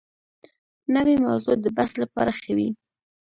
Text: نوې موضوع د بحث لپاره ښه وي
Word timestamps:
نوې 0.95 1.15
موضوع 1.25 1.55
د 1.59 1.65
بحث 1.77 1.91
لپاره 2.01 2.31
ښه 2.39 2.51
وي 2.57 2.69